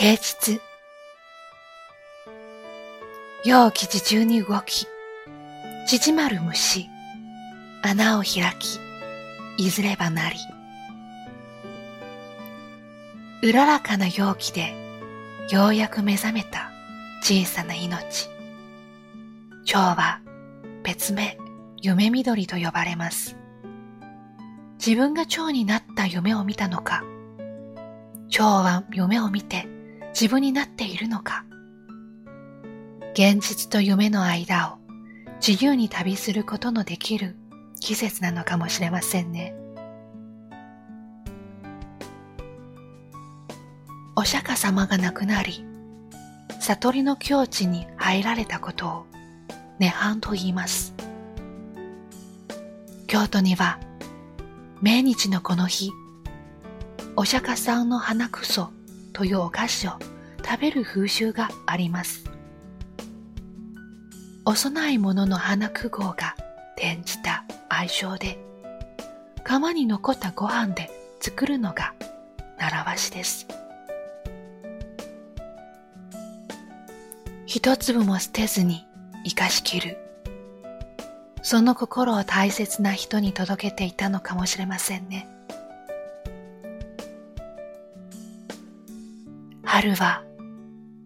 [0.00, 0.62] 啓蟄
[3.44, 4.86] 陽気自重に動き、
[5.86, 6.88] 縮まる虫、
[7.82, 8.80] 穴を開き、
[9.58, 10.38] いずればなり。
[13.42, 14.74] うららかな陽気で、
[15.50, 16.70] ようやく目覚めた
[17.20, 18.30] 小さな命。
[19.66, 20.22] 蝶は
[20.82, 21.36] 別名、
[21.76, 23.36] 夢緑と呼ばれます。
[24.78, 27.04] 自分が蝶になった夢を見たのか、
[28.30, 29.68] 蝶は夢を見て
[30.12, 31.44] 自分になっているのか、
[33.12, 34.78] 現実と夢の間を
[35.46, 37.36] 自由に旅することのできる
[37.80, 39.54] 季節なのかもしれませんね。
[44.16, 45.64] お釈迦様が亡くなり、
[46.60, 49.06] 悟りの境地に入られたことを
[49.78, 50.94] 涅槃と言います。
[53.06, 53.80] 京都には、
[54.82, 55.90] 命日のこの日、
[57.16, 58.70] お釈迦さんの花くそ
[59.20, 59.90] というお菓子を
[60.42, 62.24] 食べる風習があります。
[64.46, 66.34] お供え物の花く号が
[66.74, 68.38] 転じた愛称で、
[69.44, 71.92] 釜に残ったご飯で作るのが
[72.58, 73.46] 習わしです。
[77.44, 78.86] 一粒も捨てずに
[79.26, 79.98] 生かしきる。
[81.42, 85.28] その心を大切な人に届けていたのかもしれませんね。
[89.80, 90.22] 春は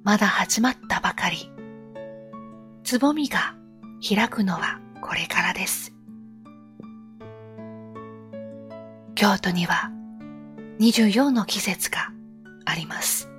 [0.03, 1.48] まだ始まったばかり。
[2.83, 3.55] つぼみが
[4.03, 5.94] 開くのはこれからです。
[9.14, 9.92] 京都には
[10.80, 12.12] 24の季節が
[12.64, 13.30] あります。